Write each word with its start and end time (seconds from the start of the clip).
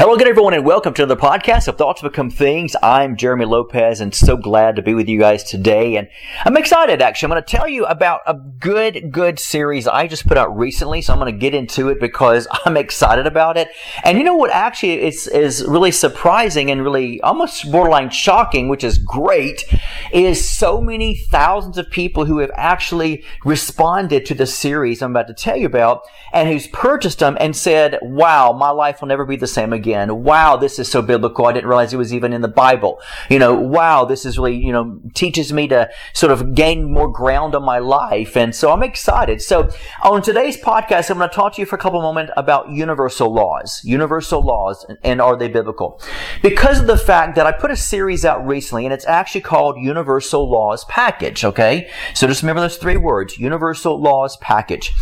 Hello 0.00 0.14
again, 0.14 0.28
everyone, 0.28 0.54
and 0.54 0.64
welcome 0.64 0.94
to 0.94 1.02
another 1.02 1.20
podcast 1.20 1.68
of 1.68 1.76
Thoughts 1.76 2.00
Become 2.00 2.30
Things. 2.30 2.74
I'm 2.82 3.18
Jeremy 3.18 3.44
Lopez, 3.44 4.00
and 4.00 4.14
so 4.14 4.34
glad 4.34 4.76
to 4.76 4.82
be 4.82 4.94
with 4.94 5.10
you 5.10 5.18
guys 5.18 5.44
today. 5.44 5.98
And 5.98 6.08
I'm 6.46 6.56
excited, 6.56 7.02
actually. 7.02 7.26
I'm 7.26 7.32
going 7.32 7.44
to 7.44 7.56
tell 7.56 7.68
you 7.68 7.84
about 7.84 8.22
a 8.26 8.32
good, 8.32 9.12
good 9.12 9.38
series 9.38 9.86
I 9.86 10.06
just 10.06 10.26
put 10.26 10.38
out 10.38 10.56
recently. 10.56 11.02
So 11.02 11.12
I'm 11.12 11.18
going 11.18 11.30
to 11.30 11.38
get 11.38 11.54
into 11.54 11.90
it 11.90 12.00
because 12.00 12.48
I'm 12.64 12.78
excited 12.78 13.26
about 13.26 13.58
it. 13.58 13.68
And 14.02 14.16
you 14.16 14.24
know 14.24 14.36
what? 14.36 14.50
Actually, 14.52 15.02
is 15.02 15.26
is 15.26 15.66
really 15.66 15.92
surprising 15.92 16.70
and 16.70 16.82
really 16.82 17.20
almost 17.20 17.70
borderline 17.70 18.08
shocking, 18.08 18.70
which 18.70 18.82
is 18.82 18.96
great, 18.96 19.66
is 20.14 20.48
so 20.48 20.80
many 20.80 21.14
thousands 21.14 21.76
of 21.76 21.90
people 21.90 22.24
who 22.24 22.38
have 22.38 22.52
actually 22.54 23.22
responded 23.44 24.24
to 24.24 24.34
the 24.34 24.46
series 24.46 25.02
I'm 25.02 25.10
about 25.10 25.28
to 25.28 25.34
tell 25.34 25.58
you 25.58 25.66
about, 25.66 26.04
and 26.32 26.48
who's 26.48 26.68
purchased 26.68 27.18
them 27.18 27.36
and 27.38 27.54
said, 27.54 27.98
"Wow, 28.00 28.54
my 28.54 28.70
life 28.70 29.02
will 29.02 29.08
never 29.08 29.26
be 29.26 29.36
the 29.36 29.46
same 29.46 29.74
again." 29.74 29.89
Again. 29.90 30.22
Wow, 30.22 30.56
this 30.56 30.78
is 30.78 30.88
so 30.88 31.02
biblical. 31.02 31.46
I 31.46 31.52
didn't 31.52 31.68
realize 31.68 31.92
it 31.92 31.96
was 31.96 32.14
even 32.14 32.32
in 32.32 32.42
the 32.42 32.48
Bible. 32.48 33.00
You 33.28 33.38
know, 33.38 33.54
wow, 33.54 34.04
this 34.04 34.24
is 34.24 34.38
really, 34.38 34.56
you 34.56 34.72
know, 34.72 35.00
teaches 35.14 35.52
me 35.52 35.66
to 35.68 35.90
sort 36.12 36.32
of 36.32 36.54
gain 36.54 36.92
more 36.92 37.10
ground 37.10 37.54
on 37.54 37.64
my 37.64 37.78
life. 37.78 38.36
And 38.36 38.54
so 38.54 38.72
I'm 38.72 38.82
excited. 38.82 39.42
So 39.42 39.68
on 40.02 40.22
today's 40.22 40.56
podcast, 40.56 41.10
I'm 41.10 41.18
going 41.18 41.28
to 41.28 41.34
talk 41.34 41.54
to 41.54 41.60
you 41.60 41.66
for 41.66 41.76
a 41.76 41.78
couple 41.78 42.00
moments 42.00 42.32
about 42.36 42.70
universal 42.70 43.32
laws. 43.32 43.80
Universal 43.84 44.42
laws 44.42 44.86
and 45.02 45.20
are 45.20 45.36
they 45.36 45.48
biblical? 45.48 46.00
Because 46.42 46.80
of 46.80 46.86
the 46.86 46.98
fact 46.98 47.34
that 47.34 47.46
I 47.46 47.52
put 47.52 47.70
a 47.70 47.76
series 47.76 48.24
out 48.24 48.46
recently 48.46 48.84
and 48.84 48.94
it's 48.94 49.06
actually 49.06 49.40
called 49.40 49.76
Universal 49.78 50.50
Laws 50.50 50.84
Package. 50.84 51.44
Okay. 51.44 51.90
So 52.14 52.26
just 52.26 52.42
remember 52.42 52.60
those 52.60 52.76
three 52.76 52.96
words, 52.96 53.38
Universal 53.38 54.00
Laws 54.00 54.36
Package. 54.36 54.92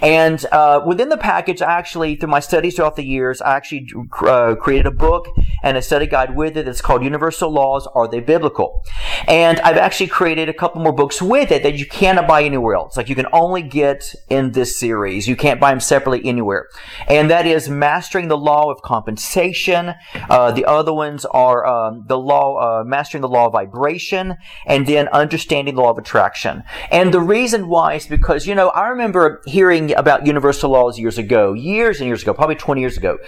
And, 0.00 0.44
uh, 0.52 0.82
within 0.86 1.10
the 1.10 1.18
package, 1.18 1.60
I 1.60 1.78
actually, 1.78 2.16
through 2.16 2.30
my 2.30 2.40
studies 2.40 2.76
throughout 2.76 2.96
the 2.96 3.04
years, 3.04 3.42
I 3.42 3.54
actually 3.54 3.88
uh, 4.22 4.37
uh, 4.38 4.54
created 4.54 4.86
a 4.86 4.90
book 4.90 5.26
and 5.62 5.76
a 5.76 5.82
study 5.82 6.06
guide 6.06 6.34
with 6.36 6.56
it. 6.56 6.68
It's 6.68 6.80
called 6.80 7.02
Universal 7.02 7.50
Laws 7.50 7.86
Are 7.94 8.08
They 8.08 8.20
Biblical? 8.20 8.82
And 9.26 9.58
I've 9.60 9.76
actually 9.76 10.06
created 10.08 10.48
a 10.48 10.52
couple 10.52 10.80
more 10.82 10.92
books 10.92 11.20
with 11.20 11.50
it 11.50 11.62
that 11.62 11.74
you 11.74 11.86
cannot 11.86 12.26
buy 12.28 12.42
anywhere 12.42 12.74
else. 12.74 12.96
Like 12.96 13.08
you 13.08 13.14
can 13.14 13.26
only 13.32 13.62
get 13.62 14.14
in 14.28 14.52
this 14.52 14.78
series. 14.78 15.26
You 15.26 15.36
can't 15.36 15.60
buy 15.60 15.70
them 15.70 15.80
separately 15.80 16.26
anywhere. 16.28 16.68
And 17.08 17.30
that 17.30 17.46
is 17.46 17.68
Mastering 17.68 18.28
the 18.28 18.36
Law 18.36 18.70
of 18.70 18.82
Compensation. 18.82 19.94
Uh, 20.30 20.52
the 20.52 20.64
other 20.64 20.92
ones 20.92 21.24
are 21.26 21.66
um, 21.66 22.04
the 22.06 22.18
law, 22.18 22.80
uh, 22.80 22.84
Mastering 22.84 23.22
the 23.22 23.28
Law 23.28 23.46
of 23.46 23.52
Vibration, 23.52 24.36
and 24.66 24.86
then 24.86 25.08
Understanding 25.08 25.74
the 25.74 25.82
Law 25.82 25.90
of 25.90 25.98
Attraction. 25.98 26.62
And 26.90 27.12
the 27.12 27.20
reason 27.20 27.68
why 27.68 27.94
is 27.94 28.06
because 28.06 28.46
you 28.46 28.54
know 28.54 28.68
I 28.70 28.88
remember 28.88 29.42
hearing 29.46 29.94
about 29.94 30.26
universal 30.26 30.70
laws 30.70 30.98
years 30.98 31.18
ago, 31.18 31.52
years 31.52 32.00
and 32.00 32.06
years 32.06 32.22
ago, 32.22 32.32
probably 32.34 32.56
20 32.56 32.80
years 32.80 32.96
ago, 32.96 33.18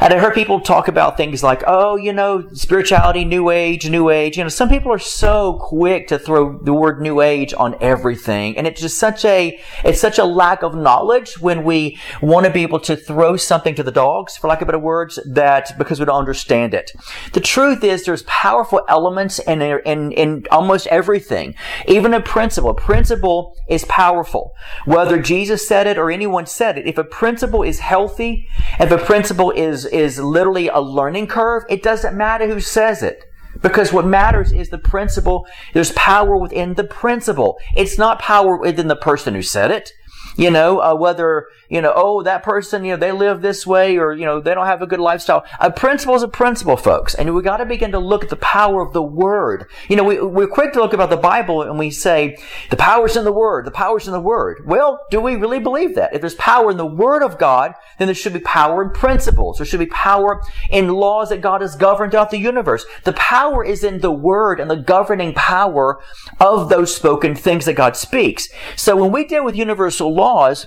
and 0.00 0.12
I 0.12 0.18
heard 0.18 0.34
people 0.34 0.51
people 0.52 0.64
talk 0.64 0.86
about 0.86 1.16
things 1.16 1.42
like, 1.42 1.62
oh, 1.66 1.96
you 1.96 2.12
know, 2.12 2.46
spirituality, 2.52 3.24
new 3.24 3.48
age, 3.48 3.88
new 3.88 4.10
age. 4.10 4.36
You 4.36 4.42
know, 4.42 4.50
some 4.50 4.68
people 4.68 4.92
are 4.92 4.98
so 4.98 5.58
quick 5.62 6.08
to 6.08 6.18
throw 6.18 6.58
the 6.58 6.74
word 6.74 7.00
new 7.00 7.22
age 7.22 7.54
on 7.54 7.74
everything. 7.80 8.58
And 8.58 8.66
it's 8.66 8.80
just 8.82 8.98
such 8.98 9.24
a, 9.24 9.58
it's 9.82 10.00
such 10.00 10.18
a 10.18 10.24
lack 10.24 10.62
of 10.62 10.74
knowledge 10.74 11.40
when 11.40 11.64
we 11.64 11.98
want 12.20 12.44
to 12.44 12.52
be 12.52 12.62
able 12.62 12.80
to 12.80 12.96
throw 12.96 13.38
something 13.38 13.74
to 13.76 13.82
the 13.82 13.90
dogs, 13.90 14.36
for 14.36 14.48
lack 14.48 14.60
of 14.60 14.68
better 14.68 14.78
words, 14.78 15.18
that 15.24 15.72
because 15.78 15.98
we 15.98 16.04
don't 16.04 16.18
understand 16.18 16.74
it. 16.74 16.92
The 17.32 17.40
truth 17.40 17.82
is 17.82 18.04
there's 18.04 18.24
powerful 18.24 18.82
elements 18.90 19.38
in, 19.38 19.62
in, 19.62 20.12
in 20.12 20.44
almost 20.50 20.86
everything. 20.88 21.54
Even 21.88 22.12
a 22.12 22.20
principle. 22.20 22.70
A 22.70 22.74
principle 22.74 23.56
is 23.70 23.86
powerful. 23.86 24.52
Whether 24.84 25.18
Jesus 25.18 25.66
said 25.66 25.86
it 25.86 25.96
or 25.96 26.10
anyone 26.10 26.44
said 26.44 26.76
it, 26.76 26.86
if 26.86 26.98
a 26.98 27.04
principle 27.04 27.62
is 27.62 27.78
healthy, 27.78 28.46
if 28.78 28.90
a 28.90 28.98
principle 28.98 29.50
is, 29.50 29.86
is 29.86 30.18
literally 30.32 30.68
a 30.68 30.80
learning 30.80 31.26
curve, 31.26 31.64
it 31.68 31.82
doesn't 31.82 32.16
matter 32.16 32.46
who 32.46 32.60
says 32.60 33.02
it. 33.02 33.24
Because 33.60 33.92
what 33.92 34.06
matters 34.06 34.50
is 34.50 34.70
the 34.70 34.78
principle. 34.78 35.46
There's 35.74 35.92
power 35.92 36.36
within 36.36 36.74
the 36.74 36.84
principle. 36.84 37.58
It's 37.76 37.98
not 37.98 38.18
power 38.18 38.56
within 38.56 38.88
the 38.88 38.96
person 38.96 39.34
who 39.34 39.42
said 39.42 39.70
it. 39.70 39.92
You 40.36 40.50
know, 40.50 40.80
uh, 40.80 40.94
whether, 40.94 41.48
you 41.68 41.82
know, 41.82 41.92
oh, 41.94 42.22
that 42.22 42.42
person, 42.42 42.84
you 42.84 42.92
know, 42.92 42.96
they 42.96 43.12
live 43.12 43.42
this 43.42 43.66
way 43.66 43.98
or, 43.98 44.14
you 44.14 44.24
know, 44.24 44.40
they 44.40 44.54
don't 44.54 44.66
have 44.66 44.80
a 44.80 44.86
good 44.86 45.00
lifestyle. 45.00 45.44
A 45.60 45.70
principle 45.70 46.14
is 46.14 46.22
a 46.22 46.28
principle, 46.28 46.76
folks. 46.76 47.14
And 47.14 47.34
we 47.34 47.42
got 47.42 47.58
to 47.58 47.66
begin 47.66 47.92
to 47.92 47.98
look 47.98 48.24
at 48.24 48.30
the 48.30 48.36
power 48.36 48.80
of 48.80 48.92
the 48.92 49.02
Word. 49.02 49.66
You 49.88 49.96
know, 49.96 50.04
we, 50.04 50.20
we're 50.20 50.46
quick 50.46 50.72
to 50.72 50.80
look 50.80 50.94
about 50.94 51.10
the 51.10 51.16
Bible 51.16 51.62
and 51.62 51.78
we 51.78 51.90
say, 51.90 52.38
the 52.70 52.76
power's 52.76 53.16
in 53.16 53.24
the 53.24 53.32
Word, 53.32 53.66
the 53.66 53.70
power's 53.70 54.06
in 54.06 54.12
the 54.12 54.20
Word. 54.20 54.62
Well, 54.66 55.04
do 55.10 55.20
we 55.20 55.36
really 55.36 55.58
believe 55.58 55.94
that? 55.96 56.14
If 56.14 56.22
there's 56.22 56.34
power 56.36 56.70
in 56.70 56.78
the 56.78 56.86
Word 56.86 57.22
of 57.22 57.38
God, 57.38 57.74
then 57.98 58.08
there 58.08 58.14
should 58.14 58.32
be 58.32 58.40
power 58.40 58.82
in 58.82 58.90
principles. 58.90 59.58
There 59.58 59.66
should 59.66 59.80
be 59.80 59.86
power 59.86 60.42
in 60.70 60.88
laws 60.88 61.28
that 61.28 61.42
God 61.42 61.60
has 61.60 61.76
governed 61.76 62.12
throughout 62.12 62.30
the 62.30 62.38
universe. 62.38 62.86
The 63.04 63.12
power 63.12 63.64
is 63.64 63.84
in 63.84 64.00
the 64.00 64.12
Word 64.12 64.60
and 64.60 64.70
the 64.70 64.76
governing 64.76 65.34
power 65.34 66.00
of 66.40 66.70
those 66.70 66.94
spoken 66.94 67.34
things 67.34 67.66
that 67.66 67.74
God 67.74 67.96
speaks. 67.96 68.48
So 68.76 68.96
when 68.96 69.12
we 69.12 69.26
deal 69.26 69.44
with 69.44 69.56
universal 69.56 70.14
law, 70.14 70.21
laws, 70.22 70.66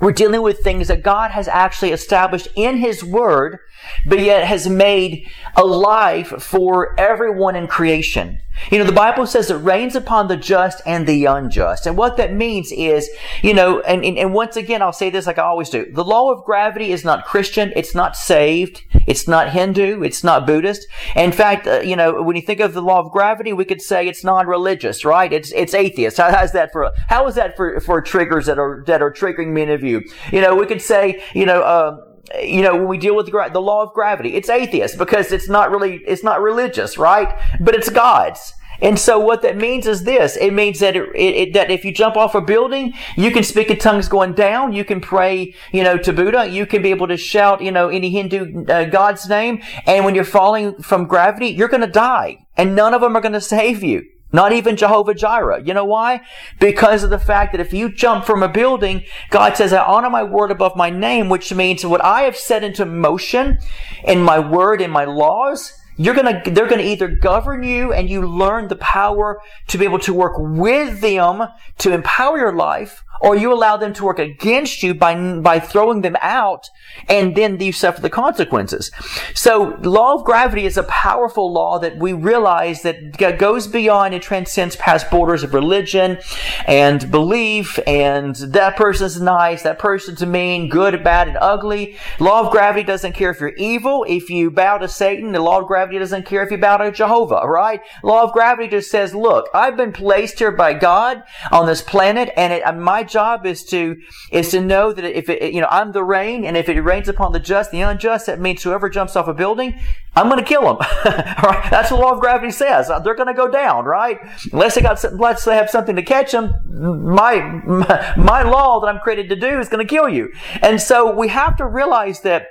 we're 0.00 0.12
dealing 0.12 0.42
with 0.42 0.58
things 0.58 0.88
that 0.88 1.04
God 1.04 1.30
has 1.30 1.46
actually 1.46 1.92
established 1.92 2.48
in 2.56 2.78
His 2.78 3.04
Word, 3.04 3.58
but 4.06 4.18
yet 4.18 4.44
has 4.46 4.68
made 4.68 5.28
alive 5.56 6.26
for 6.42 6.98
everyone 6.98 7.54
in 7.54 7.68
creation. 7.68 8.40
You 8.70 8.78
know, 8.78 8.84
the 8.84 8.92
Bible 8.92 9.26
says 9.26 9.50
it 9.50 9.56
rains 9.56 9.94
upon 9.94 10.28
the 10.28 10.36
just 10.36 10.80
and 10.86 11.06
the 11.06 11.26
unjust. 11.26 11.86
And 11.86 11.96
what 11.96 12.16
that 12.16 12.32
means 12.32 12.72
is, 12.72 13.08
you 13.42 13.54
know, 13.54 13.80
and, 13.80 14.04
and, 14.04 14.16
and, 14.18 14.32
once 14.32 14.56
again, 14.56 14.82
I'll 14.82 14.92
say 14.92 15.10
this 15.10 15.26
like 15.26 15.38
I 15.38 15.42
always 15.42 15.70
do. 15.70 15.90
The 15.92 16.04
law 16.04 16.30
of 16.32 16.44
gravity 16.44 16.90
is 16.92 17.04
not 17.04 17.24
Christian. 17.24 17.72
It's 17.76 17.94
not 17.94 18.16
saved. 18.16 18.82
It's 19.06 19.28
not 19.28 19.50
Hindu. 19.50 20.02
It's 20.02 20.24
not 20.24 20.46
Buddhist. 20.46 20.86
In 21.14 21.32
fact, 21.32 21.66
uh, 21.66 21.80
you 21.80 21.96
know, 21.96 22.22
when 22.22 22.36
you 22.36 22.42
think 22.42 22.60
of 22.60 22.74
the 22.74 22.82
law 22.82 23.00
of 23.00 23.12
gravity, 23.12 23.52
we 23.52 23.64
could 23.64 23.82
say 23.82 24.08
it's 24.08 24.24
non-religious, 24.24 25.04
right? 25.04 25.32
It's, 25.32 25.52
it's 25.52 25.74
atheist. 25.74 26.16
How, 26.16 26.30
how's 26.30 26.52
that 26.52 26.72
for, 26.72 26.90
how 27.08 27.26
is 27.26 27.34
that 27.34 27.56
for, 27.56 27.80
for 27.80 28.00
triggers 28.00 28.46
that 28.46 28.58
are, 28.58 28.82
that 28.86 29.02
are 29.02 29.12
triggering 29.12 29.48
many 29.48 29.72
of 29.72 29.82
you? 29.82 30.02
You 30.32 30.40
know, 30.40 30.54
we 30.54 30.66
could 30.66 30.82
say, 30.82 31.22
you 31.34 31.46
know, 31.46 31.64
um, 31.64 32.13
you 32.40 32.62
know, 32.62 32.74
when 32.76 32.88
we 32.88 32.98
deal 32.98 33.16
with 33.16 33.26
the, 33.26 33.60
law 33.60 33.82
of 33.82 33.92
gravity, 33.92 34.34
it's 34.34 34.48
atheist 34.48 34.98
because 34.98 35.32
it's 35.32 35.48
not 35.48 35.70
really, 35.70 35.96
it's 36.06 36.22
not 36.22 36.40
religious, 36.40 36.98
right? 36.98 37.38
But 37.60 37.74
it's 37.74 37.88
God's. 37.88 38.54
And 38.80 38.98
so 38.98 39.18
what 39.18 39.42
that 39.42 39.56
means 39.56 39.86
is 39.86 40.04
this. 40.04 40.36
It 40.36 40.52
means 40.52 40.80
that 40.80 40.96
it, 40.96 41.08
it, 41.14 41.52
that 41.54 41.70
if 41.70 41.84
you 41.84 41.92
jump 41.92 42.16
off 42.16 42.34
a 42.34 42.40
building, 42.40 42.92
you 43.16 43.30
can 43.30 43.44
speak 43.44 43.70
in 43.70 43.78
tongues 43.78 44.08
going 44.08 44.34
down. 44.34 44.72
You 44.72 44.84
can 44.84 45.00
pray, 45.00 45.54
you 45.72 45.82
know, 45.82 45.96
to 45.98 46.12
Buddha. 46.12 46.46
You 46.48 46.66
can 46.66 46.82
be 46.82 46.90
able 46.90 47.08
to 47.08 47.16
shout, 47.16 47.62
you 47.62 47.70
know, 47.70 47.88
any 47.88 48.10
Hindu 48.10 48.64
uh, 48.66 48.84
God's 48.86 49.28
name. 49.28 49.62
And 49.86 50.04
when 50.04 50.14
you're 50.14 50.24
falling 50.24 50.82
from 50.82 51.06
gravity, 51.06 51.48
you're 51.48 51.68
going 51.68 51.82
to 51.82 51.86
die. 51.86 52.46
And 52.56 52.74
none 52.74 52.94
of 52.94 53.00
them 53.00 53.16
are 53.16 53.20
going 53.20 53.32
to 53.32 53.40
save 53.40 53.82
you. 53.82 54.04
Not 54.34 54.52
even 54.52 54.76
Jehovah 54.76 55.14
Jireh. 55.14 55.62
You 55.62 55.74
know 55.74 55.84
why? 55.84 56.20
Because 56.58 57.04
of 57.04 57.10
the 57.10 57.20
fact 57.20 57.52
that 57.52 57.60
if 57.60 57.72
you 57.72 57.88
jump 57.88 58.24
from 58.24 58.42
a 58.42 58.48
building, 58.48 59.04
God 59.30 59.56
says, 59.56 59.72
I 59.72 59.84
honor 59.84 60.10
my 60.10 60.24
word 60.24 60.50
above 60.50 60.74
my 60.74 60.90
name, 60.90 61.28
which 61.28 61.54
means 61.54 61.86
what 61.86 62.04
I 62.04 62.22
have 62.22 62.36
set 62.36 62.64
into 62.64 62.84
motion 62.84 63.58
in 64.02 64.20
my 64.20 64.40
word 64.40 64.80
and 64.80 64.92
my 64.92 65.04
laws, 65.04 65.72
you're 65.96 66.16
gonna, 66.16 66.42
they're 66.44 66.66
gonna 66.66 66.82
either 66.82 67.06
govern 67.06 67.62
you 67.62 67.92
and 67.92 68.10
you 68.10 68.26
learn 68.26 68.66
the 68.66 68.74
power 68.74 69.40
to 69.68 69.78
be 69.78 69.84
able 69.84 70.00
to 70.00 70.12
work 70.12 70.34
with 70.36 71.00
them 71.00 71.46
to 71.78 71.92
empower 71.92 72.36
your 72.36 72.52
life, 72.52 73.04
or 73.20 73.36
you 73.36 73.52
allow 73.52 73.76
them 73.76 73.92
to 73.94 74.04
work 74.04 74.18
against 74.18 74.82
you 74.82 74.94
by, 74.94 75.38
by 75.38 75.58
throwing 75.58 76.02
them 76.02 76.16
out 76.20 76.68
and 77.08 77.36
then 77.36 77.58
you 77.60 77.72
suffer 77.72 78.00
the 78.00 78.10
consequences. 78.10 78.90
So, 79.34 79.78
law 79.82 80.14
of 80.14 80.24
gravity 80.24 80.66
is 80.66 80.76
a 80.76 80.82
powerful 80.84 81.52
law 81.52 81.78
that 81.78 81.98
we 81.98 82.12
realize 82.12 82.82
that 82.82 83.16
goes 83.38 83.66
beyond 83.66 84.14
and 84.14 84.22
transcends 84.22 84.76
past 84.76 85.10
borders 85.10 85.42
of 85.42 85.54
religion 85.54 86.18
and 86.66 87.10
belief 87.10 87.78
and 87.86 88.34
that 88.36 88.76
person's 88.76 89.20
nice, 89.20 89.62
that 89.62 89.78
person's 89.78 90.24
mean, 90.24 90.68
good, 90.68 91.02
bad, 91.04 91.28
and 91.28 91.38
ugly. 91.40 91.96
Law 92.18 92.44
of 92.44 92.52
gravity 92.52 92.84
doesn't 92.84 93.12
care 93.12 93.30
if 93.30 93.40
you're 93.40 93.54
evil, 93.54 94.04
if 94.08 94.30
you 94.30 94.50
bow 94.50 94.78
to 94.78 94.88
Satan. 94.88 95.32
The 95.32 95.40
law 95.40 95.60
of 95.60 95.66
gravity 95.66 95.98
doesn't 95.98 96.26
care 96.26 96.42
if 96.42 96.50
you 96.50 96.58
bow 96.58 96.78
to 96.78 96.90
Jehovah, 96.90 97.42
right? 97.46 97.80
Law 98.02 98.22
of 98.24 98.32
gravity 98.32 98.68
just 98.68 98.90
says, 98.90 99.14
look, 99.14 99.48
I've 99.54 99.76
been 99.76 99.92
placed 99.92 100.38
here 100.38 100.52
by 100.52 100.74
God 100.74 101.22
on 101.50 101.66
this 101.66 101.82
planet 101.82 102.30
and 102.36 102.52
it, 102.52 102.74
my 102.76 103.03
job 103.08 103.46
is 103.46 103.64
to 103.66 103.96
is 104.30 104.50
to 104.50 104.60
know 104.60 104.92
that 104.92 105.04
if 105.04 105.28
it, 105.28 105.52
you 105.52 105.60
know 105.60 105.68
I'm 105.70 105.92
the 105.92 106.02
rain, 106.02 106.44
and 106.44 106.56
if 106.56 106.68
it 106.68 106.80
rains 106.80 107.08
upon 107.08 107.32
the 107.32 107.40
just, 107.40 107.70
the 107.70 107.80
unjust, 107.80 108.26
that 108.26 108.40
means 108.40 108.62
whoever 108.62 108.88
jumps 108.88 109.16
off 109.16 109.28
a 109.28 109.34
building, 109.34 109.78
I'm 110.16 110.28
going 110.28 110.38
to 110.38 110.44
kill 110.44 110.62
them. 110.62 110.76
right? 111.04 111.66
That's 111.70 111.90
what 111.90 112.00
law 112.00 112.12
of 112.12 112.20
gravity 112.20 112.50
says. 112.50 112.90
Uh, 112.90 112.98
they're 113.00 113.14
going 113.14 113.28
to 113.28 113.34
go 113.34 113.48
down, 113.48 113.84
right? 113.84 114.18
Unless 114.52 114.76
they 114.76 114.80
got 114.80 115.02
unless 115.04 115.44
they 115.44 115.56
have 115.56 115.70
something 115.70 115.96
to 115.96 116.02
catch 116.02 116.32
them, 116.32 116.52
my 116.68 117.40
my, 117.40 118.14
my 118.16 118.42
law 118.42 118.80
that 118.80 118.86
I'm 118.86 119.00
created 119.00 119.28
to 119.30 119.36
do 119.36 119.58
is 119.58 119.68
going 119.68 119.86
to 119.86 119.90
kill 119.90 120.08
you. 120.08 120.32
And 120.62 120.80
so 120.80 121.14
we 121.14 121.28
have 121.28 121.56
to 121.56 121.66
realize 121.66 122.20
that 122.20 122.48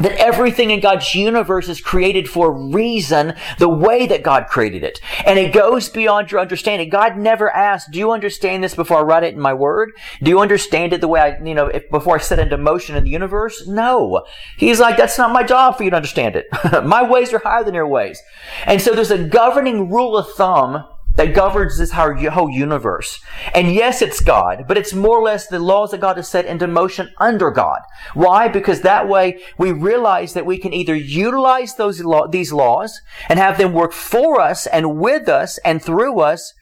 that 0.00 0.12
everything 0.18 0.70
in 0.70 0.80
God's 0.80 1.14
universe 1.14 1.68
is 1.68 1.80
created 1.80 2.28
for 2.28 2.52
reason, 2.52 3.34
the 3.58 3.68
way 3.68 4.06
that 4.06 4.22
God 4.22 4.46
created 4.48 4.82
it. 4.82 5.00
And 5.24 5.38
it 5.38 5.52
goes 5.52 5.88
beyond 5.88 6.30
your 6.30 6.40
understanding. 6.40 6.88
God 6.88 7.16
never 7.16 7.50
asked, 7.50 7.92
do 7.92 7.98
you 7.98 8.10
understand 8.10 8.64
this 8.64 8.74
before 8.74 8.98
I 8.98 9.02
write 9.02 9.22
it 9.22 9.34
in 9.34 9.40
my 9.40 9.54
word? 9.54 9.92
Do 10.22 10.30
you 10.30 10.40
understand 10.40 10.92
it 10.92 11.00
the 11.00 11.08
way 11.08 11.20
I, 11.20 11.42
you 11.42 11.54
know, 11.54 11.66
if, 11.66 11.88
before 11.90 12.16
I 12.16 12.20
set 12.20 12.38
into 12.38 12.56
motion 12.56 12.96
in 12.96 13.04
the 13.04 13.10
universe? 13.10 13.66
No. 13.66 14.24
He's 14.56 14.80
like, 14.80 14.96
that's 14.96 15.18
not 15.18 15.32
my 15.32 15.42
job 15.42 15.76
for 15.76 15.84
you 15.84 15.90
to 15.90 15.96
understand 15.96 16.36
it. 16.36 16.46
my 16.84 17.02
ways 17.02 17.32
are 17.32 17.38
higher 17.38 17.64
than 17.64 17.74
your 17.74 17.86
ways. 17.86 18.20
And 18.66 18.82
so 18.82 18.94
there's 18.94 19.10
a 19.10 19.22
governing 19.22 19.90
rule 19.90 20.16
of 20.16 20.32
thumb 20.32 20.84
that 21.16 21.34
governs 21.34 21.78
this 21.78 21.92
whole 21.92 22.50
universe. 22.50 23.20
And 23.54 23.72
yes, 23.72 24.02
it's 24.02 24.20
God, 24.20 24.64
but 24.66 24.76
it's 24.76 24.92
more 24.92 25.18
or 25.18 25.22
less 25.22 25.46
the 25.46 25.58
laws 25.58 25.92
that 25.92 26.00
God 26.00 26.16
has 26.16 26.28
set 26.28 26.46
into 26.46 26.66
motion 26.66 27.12
under 27.18 27.50
God. 27.50 27.80
Why? 28.14 28.48
Because 28.48 28.80
that 28.80 29.08
way 29.08 29.40
we 29.58 29.72
realize 29.72 30.34
that 30.34 30.46
we 30.46 30.58
can 30.58 30.72
either 30.72 30.94
utilize 30.94 31.76
those 31.76 32.00
law, 32.00 32.26
these 32.26 32.52
laws 32.52 33.00
and 33.28 33.38
have 33.38 33.58
them 33.58 33.72
work 33.72 33.92
for 33.92 34.40
us 34.40 34.66
and 34.66 34.98
with 34.98 35.28
us 35.28 35.58
and 35.58 35.82
through 35.82 36.20
us, 36.20 36.52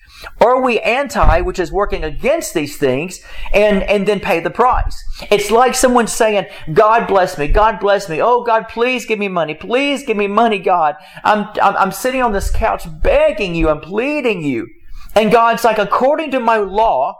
or 0.41 0.57
are 0.57 0.63
we 0.63 0.79
anti, 0.81 1.41
which 1.41 1.59
is 1.59 1.73
working 1.73 2.05
against 2.05 2.55
these 2.55 2.77
things, 2.77 3.21
and, 3.53 3.83
and 3.85 4.07
then 4.07 4.21
pay 4.21 4.41
the 4.41 4.51
price? 4.51 5.03
It's 5.31 5.51
like 5.51 5.75
someone 5.75 6.07
saying, 6.07 6.47
God 6.73 7.07
bless 7.07 7.39
me, 7.39 7.49
God 7.49 7.81
bless 7.81 8.09
me. 8.09 8.21
Oh, 8.21 8.43
God, 8.45 8.69
please 8.69 9.07
give 9.07 9.19
me 9.19 9.29
money. 9.29 9.55
Please 9.55 10.05
give 10.05 10.17
me 10.17 10.27
money, 10.27 10.59
God. 10.59 10.97
I'm, 11.25 11.49
I'm, 11.61 11.77
I'm 11.77 11.93
sitting 11.93 12.23
on 12.23 12.33
this 12.33 12.51
couch 12.51 12.87
begging 13.03 13.55
you, 13.55 13.69
I'm 13.69 13.81
pleading 13.81 14.43
you. 14.43 14.69
And 15.15 15.31
God's 15.31 15.65
like, 15.65 15.79
according 15.79 16.31
to 16.31 16.41
my 16.41 16.57
law, 16.57 17.19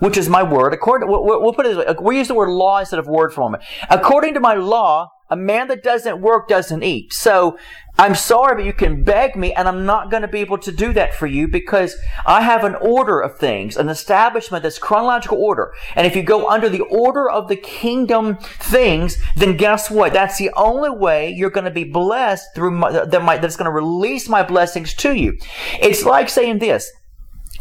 which 0.00 0.16
is 0.16 0.28
my 0.28 0.42
word, 0.42 0.74
according, 0.74 1.08
we'll, 1.08 1.24
we'll 1.24 1.52
put 1.52 1.66
it, 1.66 2.02
we 2.02 2.18
use 2.18 2.28
the 2.28 2.34
word 2.34 2.48
law 2.48 2.80
instead 2.80 2.98
of 2.98 3.06
word 3.06 3.32
for 3.32 3.42
a 3.42 3.44
moment. 3.44 3.62
According 3.88 4.34
to 4.34 4.40
my 4.40 4.54
law, 4.54 5.10
a 5.32 5.36
man 5.36 5.68
that 5.68 5.82
doesn't 5.82 6.20
work 6.20 6.46
doesn't 6.46 6.82
eat. 6.82 7.10
So 7.14 7.58
I'm 7.98 8.14
sorry, 8.14 8.54
but 8.56 8.64
you 8.66 8.74
can 8.74 9.02
beg 9.02 9.34
me, 9.34 9.54
and 9.54 9.66
I'm 9.66 9.86
not 9.86 10.10
going 10.10 10.20
to 10.20 10.28
be 10.28 10.40
able 10.40 10.58
to 10.58 10.70
do 10.70 10.92
that 10.92 11.14
for 11.14 11.26
you 11.26 11.48
because 11.48 11.96
I 12.26 12.42
have 12.42 12.64
an 12.64 12.74
order 12.74 13.18
of 13.20 13.38
things, 13.38 13.78
an 13.78 13.88
establishment 13.88 14.62
that's 14.62 14.78
chronological 14.78 15.38
order. 15.38 15.72
And 15.96 16.06
if 16.06 16.14
you 16.14 16.22
go 16.22 16.50
under 16.50 16.68
the 16.68 16.82
order 16.82 17.30
of 17.30 17.48
the 17.48 17.56
kingdom 17.56 18.36
things, 18.36 19.16
then 19.36 19.56
guess 19.56 19.90
what? 19.90 20.12
That's 20.12 20.36
the 20.36 20.50
only 20.54 20.90
way 20.90 21.30
you're 21.30 21.50
going 21.50 21.64
to 21.64 21.70
be 21.70 21.84
blessed 21.84 22.54
through 22.54 22.72
my, 22.72 23.04
that 23.06 23.22
my, 23.22 23.38
that's 23.38 23.56
going 23.56 23.70
to 23.70 23.72
release 23.72 24.28
my 24.28 24.42
blessings 24.42 24.92
to 24.94 25.14
you. 25.14 25.38
It's 25.80 26.04
like 26.04 26.28
saying 26.28 26.58
this. 26.58 26.92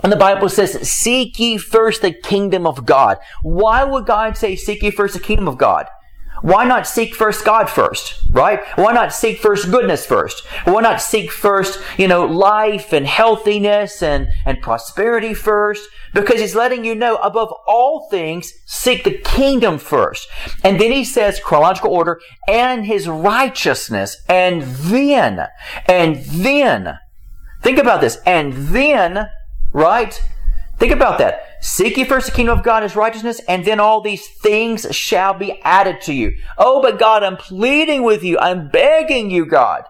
And 0.03 0.11
the 0.11 0.17
Bible 0.17 0.49
says, 0.49 0.89
seek 0.89 1.39
ye 1.39 1.57
first 1.57 2.01
the 2.01 2.11
kingdom 2.11 2.67
of 2.67 2.85
God. 2.85 3.17
Why 3.43 3.83
would 3.83 4.05
God 4.05 4.35
say, 4.35 4.55
seek 4.55 4.81
ye 4.81 4.91
first 4.91 5.13
the 5.13 5.19
kingdom 5.19 5.47
of 5.47 5.57
God? 5.57 5.87
Why 6.41 6.65
not 6.65 6.87
seek 6.87 7.13
first 7.13 7.45
God 7.45 7.69
first, 7.69 8.19
right? 8.31 8.61
Why 8.75 8.93
not 8.93 9.13
seek 9.13 9.39
first 9.39 9.69
goodness 9.69 10.05
first? 10.05 10.45
Why 10.65 10.81
not 10.81 11.01
seek 11.01 11.31
first, 11.31 11.79
you 11.97 12.07
know, 12.07 12.25
life 12.25 12.93
and 12.93 13.05
healthiness 13.05 14.01
and, 14.01 14.27
and 14.45 14.61
prosperity 14.61 15.33
first? 15.33 15.87
Because 16.13 16.39
he's 16.39 16.55
letting 16.55 16.83
you 16.83 16.95
know 16.95 17.17
above 17.17 17.53
all 17.67 18.07
things, 18.09 18.53
seek 18.65 19.03
the 19.03 19.17
kingdom 19.17 19.77
first. 19.77 20.27
And 20.63 20.79
then 20.79 20.91
he 20.91 21.03
says, 21.03 21.39
chronological 21.39 21.91
order, 21.91 22.19
and 22.47 22.85
his 22.85 23.07
righteousness, 23.07 24.17
and 24.27 24.63
then, 24.63 25.47
and 25.87 26.17
then, 26.17 26.97
think 27.61 27.77
about 27.77 28.01
this, 28.01 28.17
and 28.25 28.53
then, 28.53 29.29
right? 29.73 30.19
Think 30.79 30.91
about 30.91 31.19
that. 31.19 31.50
Seek 31.61 31.95
ye 31.95 32.03
first 32.03 32.25
the 32.25 32.31
kingdom 32.31 32.57
of 32.57 32.65
God 32.65 32.81
his 32.81 32.95
righteousness, 32.95 33.39
and 33.47 33.63
then 33.63 33.79
all 33.79 34.01
these 34.01 34.27
things 34.27 34.87
shall 34.89 35.35
be 35.35 35.61
added 35.61 36.01
to 36.01 36.13
you. 36.13 36.35
Oh, 36.57 36.81
but 36.81 36.97
God, 36.97 37.23
I'm 37.23 37.37
pleading 37.37 38.01
with 38.01 38.23
you. 38.23 38.39
I'm 38.39 38.69
begging 38.69 39.29
you, 39.29 39.45
God. 39.45 39.83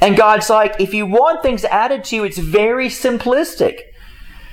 And 0.00 0.18
God's 0.18 0.50
like, 0.50 0.76
if 0.78 0.92
you 0.92 1.06
want 1.06 1.42
things 1.42 1.64
added 1.64 2.04
to 2.04 2.16
you, 2.16 2.24
it's 2.24 2.38
very 2.38 2.88
simplistic. 2.88 3.80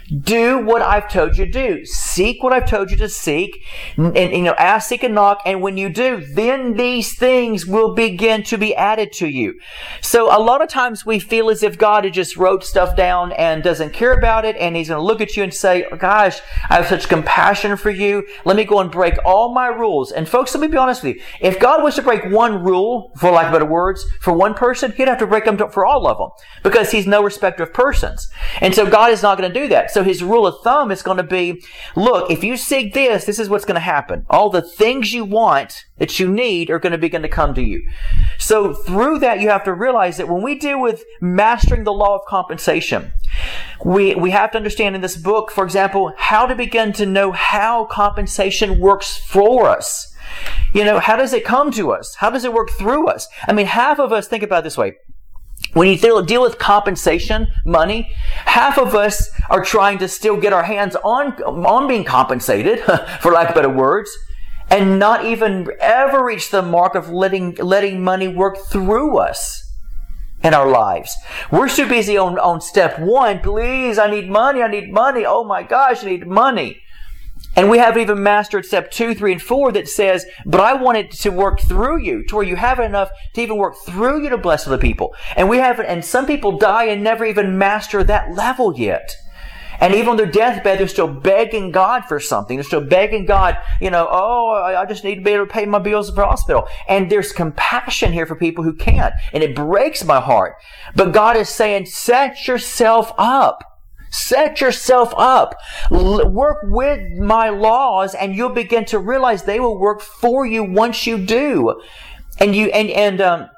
Do 0.08 0.60
what 0.60 0.82
I've 0.82 1.10
told 1.10 1.38
you 1.38 1.46
to 1.46 1.52
do. 1.52 1.86
Seek 1.86 2.44
what 2.44 2.54
I've 2.54 2.70
told 2.70 2.92
you 2.92 2.98
to 2.98 3.10
seek. 3.10 3.64
And, 3.98 4.16
and, 4.16 4.32
you 4.34 4.44
know, 4.44 4.54
ask, 4.54 4.90
seek, 4.90 5.04
and 5.04 5.16
knock. 5.16 5.42
And 5.46 5.62
when 5.62 5.78
you 5.78 5.90
do, 5.90 6.24
then 6.24 6.74
these 6.74 7.18
things 7.18 7.66
will 7.66 7.96
begin 7.96 8.44
to 8.44 8.58
be 8.58 8.76
added 8.76 9.12
to 9.14 9.28
you. 9.28 9.60
So 10.02 10.26
a 10.26 10.38
lot 10.40 10.62
of 10.62 10.70
times 10.70 11.06
we 11.06 11.20
feel 11.20 11.50
as 11.50 11.64
if 11.64 11.78
God 11.78 12.04
had 12.04 12.14
just 12.14 12.38
wrote 12.38 12.64
stuff 12.64 12.96
down 12.96 13.32
and 13.32 13.64
doesn't 13.64 13.94
care 13.94 14.14
about 14.14 14.46
it. 14.46 14.56
And 14.58 14.76
he's 14.76 14.90
going 14.90 15.00
to 15.00 15.06
look 15.06 15.22
at 15.22 15.36
you 15.36 15.44
and 15.44 15.54
say, 15.54 15.86
oh, 15.92 15.96
gosh, 15.96 16.40
I 16.70 16.76
have 16.76 16.88
such 16.88 17.10
compassion 17.10 17.76
for 17.76 17.90
you. 17.90 18.28
Let 18.46 18.58
me 18.58 18.64
go 18.64 18.80
and 18.80 18.92
break 18.92 19.16
all 19.26 19.54
my 19.54 19.68
rules. 19.68 20.12
And 20.12 20.30
folks, 20.30 20.54
let 20.54 20.62
me 20.62 20.68
be 20.68 20.78
honest 20.78 21.04
with 21.04 21.16
you. 21.16 21.22
If 21.42 21.60
God 21.60 21.82
was 21.82 21.96
to 21.96 22.04
break 22.04 22.26
one 22.26 22.64
rule, 22.64 23.12
for 23.18 23.32
lack 23.32 23.48
of 23.48 23.54
better 23.54 23.66
words, 23.66 24.06
for 24.22 24.34
one 24.34 24.54
person, 24.54 24.92
he'd 24.92 25.08
have 25.08 25.18
to 25.20 25.28
break 25.28 25.46
them 25.46 25.58
for 25.58 25.86
all 25.86 26.06
of 26.08 26.18
them 26.18 26.30
because 26.64 26.92
he's 26.92 27.08
no 27.08 27.24
respecter 27.24 27.64
of 27.64 27.74
persons. 27.74 28.30
And 28.62 28.76
so 28.76 28.88
God 28.88 29.12
is 29.12 29.24
not 29.24 29.38
going 29.38 29.52
to 29.52 29.60
do 29.60 29.68
that. 29.70 29.92
So 29.96 30.04
his 30.04 30.22
rule 30.22 30.46
of 30.46 30.62
thumb 30.62 30.92
is 30.92 31.02
going 31.02 31.16
to 31.16 31.24
be, 31.24 31.64
look, 31.96 32.30
if 32.30 32.44
you 32.44 32.58
seek 32.58 32.94
this, 32.94 33.24
this 33.24 33.40
is 33.40 33.48
what's 33.48 33.64
going 33.64 33.76
to 33.76 33.80
happen. 33.80 34.26
All 34.30 34.50
the 34.50 34.62
things 34.62 35.14
you 35.14 35.24
want 35.24 35.86
that 36.00 36.20
you 36.20 36.30
need 36.30 36.70
are 36.70 36.80
going 36.80 36.92
to 36.92 36.98
begin 36.98 37.22
to 37.22 37.30
come 37.30 37.54
to 37.54 37.62
you. 37.62 37.82
So 38.38 38.74
through 38.74 39.20
that, 39.20 39.40
you 39.40 39.48
have 39.48 39.64
to 39.64 39.74
realize 39.74 40.18
that 40.18 40.28
when 40.28 40.44
we 40.44 40.60
deal 40.60 40.82
with 40.82 41.06
mastering 41.22 41.86
the 41.86 41.94
law 41.94 42.14
of 42.14 42.26
compensation, 42.28 43.14
we, 43.86 44.16
we 44.16 44.32
have 44.32 44.52
to 44.52 44.58
understand 44.58 44.96
in 44.96 45.02
this 45.02 45.16
book, 45.16 45.50
for 45.50 45.64
example, 45.64 46.12
how 46.18 46.46
to 46.46 46.56
begin 46.56 46.92
to 46.92 47.06
know 47.06 47.32
how 47.32 47.86
compensation 47.86 48.82
works 48.82 49.16
for 49.16 49.70
us. 49.70 50.14
You 50.74 50.84
know, 50.84 51.00
how 51.00 51.16
does 51.16 51.32
it 51.32 51.46
come 51.46 51.72
to 51.72 51.94
us? 51.94 52.16
How 52.16 52.30
does 52.30 52.44
it 52.44 52.52
work 52.52 52.70
through 52.72 53.08
us? 53.08 53.30
I 53.48 53.54
mean, 53.54 53.68
half 53.68 53.98
of 53.98 54.12
us 54.12 54.28
think 54.28 54.44
about 54.44 54.66
this 54.66 54.78
way 54.78 54.98
when 55.76 55.90
you 55.90 55.98
deal 55.98 56.42
with 56.42 56.58
compensation 56.58 57.48
money, 57.66 58.16
half 58.46 58.78
of 58.78 58.96
us 58.96 59.30
are 59.50 59.62
trying 59.62 59.98
to 59.98 60.08
still 60.08 60.38
get 60.38 60.54
our 60.54 60.64
hands 60.64 60.96
on, 60.96 61.34
on 61.44 61.88
being 61.90 62.06
compensated, 62.06 62.80
for 63.22 63.34
lack 63.34 63.50
of 63.50 63.56
better 63.56 63.70
words, 63.70 64.10
and 64.70 64.98
not 64.98 65.26
even 65.26 65.68
ever 65.82 66.24
reach 66.24 66.50
the 66.50 66.62
mark 66.62 66.96
of 66.96 67.10
letting, 67.10 67.56
letting 67.56 68.02
money 68.02 68.30
work 68.30 68.58
through 68.58 69.18
us 69.18 69.70
in 70.44 70.54
our 70.54 70.70
lives. 70.70 71.14
We're 71.52 71.68
too 71.68 71.90
busy 71.90 72.18
on, 72.18 72.40
on 72.40 72.62
step 72.62 72.98
one. 72.98 73.40
Please, 73.40 74.00
I 74.00 74.10
need 74.10 74.30
money. 74.30 74.62
I 74.62 74.70
need 74.70 74.94
money. 74.94 75.26
Oh 75.26 75.44
my 75.44 75.62
gosh, 75.62 76.06
I 76.06 76.08
need 76.08 76.26
money. 76.26 76.82
And 77.56 77.70
we 77.70 77.78
haven't 77.78 78.02
even 78.02 78.22
mastered 78.22 78.66
step 78.66 78.92
two, 78.92 79.16
three, 79.16 79.32
and 79.32 79.42
four 79.42 79.72
that 79.72 79.88
says, 79.88 80.26
but 80.46 80.62
I 80.62 80.74
want 80.74 80.98
it 80.98 81.12
to 81.12 81.30
work 81.30 81.62
through 81.62 82.02
you 82.02 82.24
to 82.26 82.36
where 82.36 82.46
you 82.46 82.58
have 82.58 82.80
enough 82.80 83.10
to 83.34 83.42
even 83.42 83.58
work 83.58 83.76
through 83.86 84.24
you 84.24 84.30
to 84.30 84.38
bless 84.38 84.68
other 84.68 84.78
people. 84.78 85.16
And 85.36 85.50
we 85.50 85.58
haven't, 85.58 85.86
and 85.86 86.04
some 86.04 86.26
people 86.26 86.58
die 86.58 86.86
and 86.86 87.04
never 87.04 87.26
even 87.26 87.58
master 87.58 88.04
that 88.04 88.34
level 88.34 88.78
yet. 88.78 89.16
And 89.80 89.94
even 89.94 90.10
on 90.10 90.18
their 90.18 90.26
deathbed, 90.26 90.80
they're 90.80 90.88
still 90.88 91.14
begging 91.14 91.72
God 91.72 92.06
for 92.06 92.20
something. 92.20 92.56
They're 92.56 92.64
still 92.64 92.86
begging 92.86 93.26
God, 93.26 93.58
you 93.82 93.90
know, 93.90 94.08
oh, 94.10 94.54
I 94.54 94.86
just 94.86 95.04
need 95.04 95.16
to 95.16 95.22
be 95.22 95.32
able 95.32 95.48
to 95.48 95.52
pay 95.52 95.66
my 95.66 95.80
bills 95.80 96.10
for 96.10 96.24
hospital. 96.24 96.68
And 96.88 97.12
there's 97.12 97.32
compassion 97.32 98.14
here 98.14 98.26
for 98.26 98.36
people 98.36 98.64
who 98.64 98.74
can't. 98.74 99.14
And 99.34 99.44
it 99.44 99.56
breaks 99.56 100.04
my 100.04 100.22
heart. 100.22 100.56
But 100.96 101.12
God 101.12 101.36
is 101.36 101.50
saying, 101.50 101.88
set 101.88 102.48
yourself 102.48 103.12
up. 103.18 103.75
Set 104.16 104.62
yourself 104.62 105.14
up. 105.18 105.56
L- 105.92 106.30
work 106.30 106.60
with 106.64 107.18
my 107.18 107.50
laws 107.50 108.16
and 108.16 108.34
you'll 108.34 108.50
begin 108.50 108.86
to 108.86 108.98
realize 108.98 109.44
they 109.44 109.60
will 109.60 109.78
work 109.78 110.02
for 110.02 110.46
you 110.46 110.64
once 110.64 111.06
you 111.06 111.18
do. 111.18 111.82
And 112.40 112.56
you, 112.56 112.68
and, 112.68 112.90
and, 112.90 113.22
um, 113.22 113.50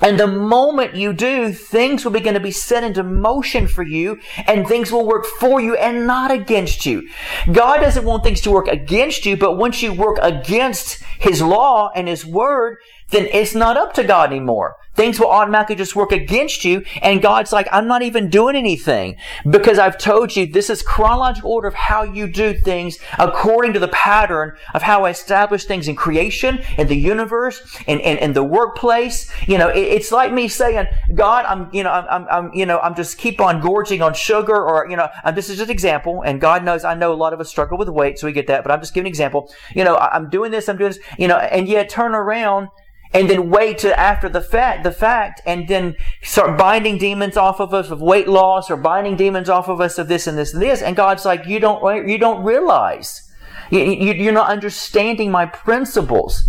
and 0.00 0.20
the 0.20 0.26
moment 0.26 0.94
you 0.94 1.14
do, 1.14 1.50
things 1.52 2.04
will 2.04 2.12
begin 2.12 2.34
to 2.34 2.40
be 2.40 2.50
set 2.50 2.84
into 2.84 3.02
motion 3.02 3.66
for 3.66 3.82
you 3.82 4.20
and 4.46 4.68
things 4.68 4.92
will 4.92 5.06
work 5.06 5.24
for 5.24 5.60
you 5.60 5.74
and 5.76 6.06
not 6.06 6.30
against 6.30 6.84
you. 6.84 7.08
God 7.50 7.78
doesn't 7.78 8.04
want 8.04 8.22
things 8.22 8.42
to 8.42 8.50
work 8.50 8.68
against 8.68 9.24
you, 9.24 9.36
but 9.38 9.56
once 9.56 9.82
you 9.82 9.94
work 9.94 10.18
against 10.20 11.02
His 11.18 11.40
law 11.40 11.90
and 11.94 12.06
His 12.06 12.26
word, 12.26 12.76
then 13.10 13.28
it's 13.32 13.54
not 13.54 13.76
up 13.76 13.92
to 13.94 14.04
God 14.04 14.30
anymore. 14.32 14.76
Things 14.94 15.20
will 15.20 15.28
automatically 15.28 15.76
just 15.76 15.94
work 15.94 16.10
against 16.10 16.64
you. 16.64 16.82
And 17.02 17.20
God's 17.20 17.52
like, 17.52 17.68
I'm 17.70 17.86
not 17.86 18.02
even 18.02 18.30
doing 18.30 18.56
anything 18.56 19.16
because 19.48 19.78
I've 19.78 19.98
told 19.98 20.34
you 20.34 20.46
this 20.46 20.70
is 20.70 20.82
chronological 20.82 21.52
order 21.52 21.68
of 21.68 21.74
how 21.74 22.02
you 22.02 22.26
do 22.26 22.54
things 22.54 22.98
according 23.18 23.74
to 23.74 23.78
the 23.78 23.88
pattern 23.88 24.56
of 24.72 24.82
how 24.82 25.04
I 25.04 25.10
establish 25.10 25.66
things 25.66 25.86
in 25.86 25.96
creation, 25.96 26.62
in 26.78 26.88
the 26.88 26.96
universe, 26.96 27.78
in, 27.86 28.00
in, 28.00 28.16
in 28.18 28.32
the 28.32 28.42
workplace. 28.42 29.30
You 29.46 29.58
know, 29.58 29.68
it, 29.68 29.80
it's 29.80 30.10
like 30.10 30.32
me 30.32 30.48
saying, 30.48 30.86
God, 31.14 31.44
I'm, 31.44 31.68
you 31.72 31.82
know, 31.82 31.90
I'm, 31.90 32.26
I'm, 32.30 32.54
you 32.54 32.64
know, 32.64 32.78
I'm 32.80 32.94
just 32.94 33.18
keep 33.18 33.40
on 33.40 33.60
gorging 33.60 34.00
on 34.00 34.14
sugar 34.14 34.56
or, 34.56 34.88
you 34.88 34.96
know, 34.96 35.08
um, 35.24 35.34
this 35.34 35.50
is 35.50 35.58
just 35.58 35.68
an 35.68 35.72
example. 35.72 36.22
And 36.22 36.40
God 36.40 36.64
knows 36.64 36.84
I 36.84 36.94
know 36.94 37.12
a 37.12 37.14
lot 37.14 37.34
of 37.34 37.40
us 37.40 37.50
struggle 37.50 37.76
with 37.76 37.90
weight, 37.90 38.18
so 38.18 38.26
we 38.26 38.32
get 38.32 38.46
that, 38.46 38.64
but 38.64 38.72
I'm 38.72 38.80
just 38.80 38.94
giving 38.94 39.06
an 39.06 39.10
example. 39.10 39.52
You 39.74 39.84
know, 39.84 39.98
I'm 39.98 40.30
doing 40.30 40.50
this, 40.50 40.70
I'm 40.70 40.78
doing 40.78 40.92
this, 40.92 41.00
you 41.18 41.28
know, 41.28 41.36
and 41.36 41.68
yet 41.68 41.90
turn 41.90 42.14
around 42.14 42.68
and 43.12 43.30
then 43.30 43.50
wait 43.50 43.78
to 43.78 43.98
after 43.98 44.28
the 44.28 44.40
fact, 44.40 44.84
the 44.84 44.92
fact, 44.92 45.40
and 45.46 45.68
then 45.68 45.96
start 46.22 46.58
binding 46.58 46.98
demons 46.98 47.36
off 47.36 47.60
of 47.60 47.72
us 47.72 47.90
of 47.90 48.00
weight 48.00 48.28
loss 48.28 48.70
or 48.70 48.76
binding 48.76 49.16
demons 49.16 49.48
off 49.48 49.68
of 49.68 49.80
us 49.80 49.98
of 49.98 50.08
this 50.08 50.26
and 50.26 50.36
this 50.36 50.52
and 50.52 50.62
this. 50.62 50.82
And 50.82 50.96
God's 50.96 51.24
like, 51.24 51.46
you 51.46 51.60
don't, 51.60 52.08
you 52.08 52.18
don't 52.18 52.44
realize. 52.44 53.22
You're 53.70 54.32
not 54.32 54.48
understanding 54.48 55.30
my 55.30 55.46
principles. 55.46 56.48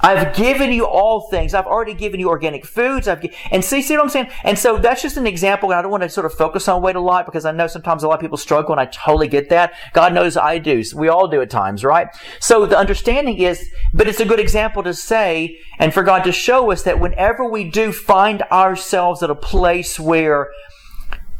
I've 0.00 0.34
given 0.34 0.72
you 0.72 0.86
all 0.86 1.22
things. 1.22 1.54
I've 1.54 1.66
already 1.66 1.94
given 1.94 2.18
you 2.18 2.28
organic 2.28 2.66
foods. 2.66 3.06
I've 3.06 3.24
and 3.50 3.64
see, 3.64 3.80
see 3.80 3.96
what 3.96 4.02
I'm 4.02 4.10
saying? 4.10 4.28
And 4.42 4.58
so 4.58 4.76
that's 4.76 5.00
just 5.00 5.16
an 5.16 5.26
example. 5.26 5.72
I 5.72 5.82
don't 5.82 5.90
want 5.90 6.02
to 6.02 6.08
sort 6.08 6.26
of 6.26 6.34
focus 6.34 6.66
on 6.68 6.82
weight 6.82 6.96
a 6.96 7.00
lot 7.00 7.26
because 7.26 7.44
I 7.44 7.52
know 7.52 7.66
sometimes 7.66 8.02
a 8.02 8.08
lot 8.08 8.14
of 8.14 8.20
people 8.20 8.36
struggle 8.36 8.72
and 8.72 8.80
I 8.80 8.86
totally 8.86 9.28
get 9.28 9.48
that. 9.50 9.74
God 9.92 10.12
knows 10.12 10.36
I 10.36 10.58
do. 10.58 10.82
We 10.94 11.08
all 11.08 11.28
do 11.28 11.40
at 11.40 11.50
times, 11.50 11.84
right? 11.84 12.08
So 12.40 12.66
the 12.66 12.76
understanding 12.76 13.38
is, 13.38 13.70
but 13.92 14.08
it's 14.08 14.20
a 14.20 14.24
good 14.24 14.40
example 14.40 14.82
to 14.82 14.94
say 14.94 15.58
and 15.78 15.94
for 15.94 16.02
God 16.02 16.24
to 16.24 16.32
show 16.32 16.72
us 16.72 16.82
that 16.82 16.98
whenever 16.98 17.48
we 17.48 17.70
do 17.70 17.92
find 17.92 18.42
ourselves 18.50 19.22
at 19.22 19.30
a 19.30 19.34
place 19.34 19.98
where 20.00 20.50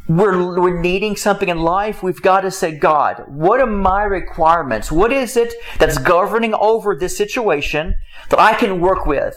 we're, 0.07 0.59
we're 0.59 0.81
needing 0.81 1.15
something 1.15 1.49
in 1.49 1.59
life, 1.59 2.03
we've 2.03 2.21
got 2.21 2.41
to 2.41 2.51
say, 2.51 2.77
God, 2.77 3.23
what 3.27 3.59
are 3.59 3.65
my 3.65 4.03
requirements? 4.03 4.91
What 4.91 5.11
is 5.11 5.35
it 5.35 5.53
that's 5.79 5.97
governing 5.97 6.53
over 6.53 6.95
this 6.95 7.17
situation 7.17 7.95
that 8.29 8.39
I 8.39 8.53
can 8.53 8.79
work 8.79 9.05
with? 9.05 9.35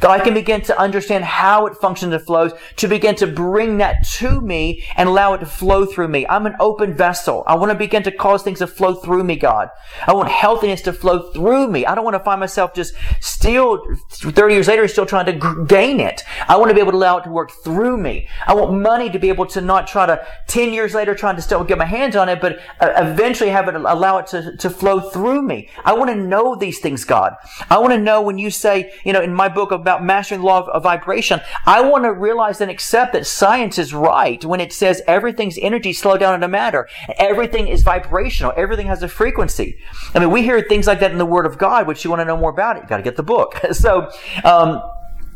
That 0.00 0.10
I 0.10 0.20
can 0.20 0.34
begin 0.34 0.60
to 0.62 0.78
understand 0.78 1.24
how 1.24 1.66
it 1.66 1.76
functions 1.76 2.12
and 2.12 2.22
flows, 2.24 2.52
to 2.76 2.88
begin 2.88 3.14
to 3.16 3.26
bring 3.26 3.78
that 3.78 4.04
to 4.14 4.40
me 4.40 4.84
and 4.96 5.08
allow 5.08 5.34
it 5.34 5.38
to 5.38 5.46
flow 5.46 5.86
through 5.86 6.08
me. 6.08 6.26
I'm 6.26 6.46
an 6.46 6.56
open 6.60 6.94
vessel. 6.94 7.44
I 7.46 7.54
want 7.56 7.70
to 7.72 7.78
begin 7.78 8.02
to 8.04 8.10
cause 8.10 8.42
things 8.42 8.58
to 8.58 8.66
flow 8.66 8.94
through 8.94 9.24
me, 9.24 9.36
God. 9.36 9.70
I 10.06 10.12
want 10.12 10.28
healthiness 10.28 10.82
to 10.82 10.92
flow 10.92 11.30
through 11.32 11.68
me. 11.68 11.86
I 11.86 11.94
don't 11.94 12.04
want 12.04 12.14
to 12.14 12.24
find 12.24 12.40
myself 12.40 12.74
just 12.74 12.94
still 13.20 13.82
30 14.10 14.54
years 14.54 14.68
later 14.68 14.86
still 14.88 15.06
trying 15.06 15.26
to 15.26 15.64
gain 15.66 16.00
it. 16.00 16.22
I 16.48 16.56
want 16.56 16.70
to 16.70 16.74
be 16.74 16.80
able 16.80 16.92
to 16.92 16.98
allow 16.98 17.18
it 17.18 17.24
to 17.24 17.30
work 17.30 17.50
through 17.64 17.96
me. 17.96 18.28
I 18.46 18.54
want 18.54 18.80
money 18.80 19.10
to 19.10 19.18
be 19.18 19.28
able 19.28 19.46
to 19.46 19.60
not 19.60 19.86
try 19.86 20.06
to 20.06 20.26
10 20.48 20.72
years 20.72 20.94
later 20.94 21.14
trying 21.14 21.36
to 21.36 21.42
still 21.42 21.62
get 21.64 21.78
my 21.78 21.84
hands 21.84 22.16
on 22.16 22.28
it, 22.28 22.40
but 22.40 22.58
uh, 22.80 22.92
eventually 22.96 23.50
have 23.50 23.68
it 23.68 23.74
allow 23.74 24.18
it 24.18 24.26
to, 24.28 24.56
to 24.56 24.70
flow 24.70 25.00
through 25.00 25.42
me. 25.42 25.68
I 25.84 25.92
want 25.92 26.10
to 26.10 26.16
know 26.16 26.54
these 26.54 26.78
things, 26.80 27.04
God. 27.04 27.34
I 27.70 27.78
want 27.78 27.92
to 27.92 27.98
know 27.98 28.22
when 28.22 28.38
you 28.38 28.50
say, 28.50 28.92
you 29.04 29.12
know, 29.12 29.22
in 29.22 29.34
my 29.34 29.48
book 29.48 29.70
about 29.80 30.04
mastering 30.04 30.40
the 30.40 30.46
law 30.46 30.66
of, 30.66 30.82
vibration, 30.82 31.40
I 31.64 31.80
want 31.80 32.04
to 32.04 32.12
realize 32.12 32.60
and 32.60 32.70
accept 32.70 33.12
that 33.12 33.26
science 33.26 33.78
is 33.78 33.94
right 33.94 34.44
when 34.44 34.60
it 34.60 34.72
says 34.72 35.02
everything's 35.06 35.58
energy 35.58 35.92
slow 35.92 36.16
down 36.16 36.34
into 36.34 36.48
matter. 36.48 36.88
Everything 37.18 37.68
is 37.68 37.82
vibrational. 37.82 38.52
Everything 38.56 38.86
has 38.86 39.02
a 39.02 39.08
frequency. 39.08 39.78
I 40.14 40.18
mean, 40.18 40.30
we 40.30 40.42
hear 40.42 40.62
things 40.62 40.86
like 40.86 41.00
that 41.00 41.12
in 41.12 41.18
the 41.18 41.26
Word 41.26 41.46
of 41.46 41.58
God, 41.58 41.86
which 41.86 42.04
you 42.04 42.10
want 42.10 42.20
to 42.20 42.24
know 42.24 42.36
more 42.36 42.50
about 42.50 42.76
it. 42.76 42.82
You 42.82 42.88
got 42.88 42.98
to 42.98 43.02
get 43.02 43.16
the 43.16 43.22
book. 43.22 43.60
so, 43.72 44.10
um, 44.44 44.82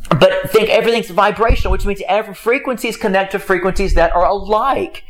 but 0.09 0.50
think 0.50 0.68
everything's 0.68 1.11
vibrational, 1.11 1.73
which 1.73 1.87
means 1.87 2.02
every 2.09 2.35
frequencies 2.35 2.97
connect 2.97 3.32
to 3.32 3.38
frequencies 3.38 3.94
that 3.94 4.12
are 4.12 4.26
alike. 4.26 5.04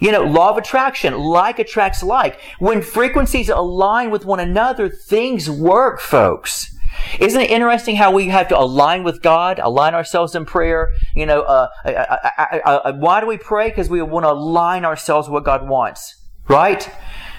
You 0.00 0.12
know, 0.12 0.22
law 0.22 0.50
of 0.50 0.56
attraction, 0.56 1.18
like 1.18 1.58
attracts 1.58 2.02
like. 2.02 2.40
When 2.58 2.82
frequencies 2.82 3.48
align 3.48 4.10
with 4.10 4.24
one 4.24 4.38
another, 4.38 4.88
things 4.88 5.50
work, 5.50 6.00
folks. 6.00 6.77
Isn't 7.20 7.40
it 7.40 7.50
interesting 7.50 7.96
how 7.96 8.12
we 8.12 8.28
have 8.28 8.48
to 8.48 8.58
align 8.58 9.04
with 9.04 9.22
God, 9.22 9.58
align 9.58 9.94
ourselves 9.94 10.34
in 10.34 10.44
prayer? 10.44 10.92
You 11.14 11.26
know, 11.26 11.42
uh, 11.42 11.68
I, 11.84 12.60
I, 12.64 12.76
I, 12.76 12.90
why 12.92 13.20
do 13.20 13.26
we 13.26 13.38
pray? 13.38 13.68
Because 13.68 13.88
we 13.88 14.00
want 14.02 14.24
to 14.24 14.30
align 14.30 14.84
ourselves 14.84 15.28
with 15.28 15.34
what 15.34 15.44
God 15.44 15.68
wants, 15.68 16.14
right? 16.48 16.88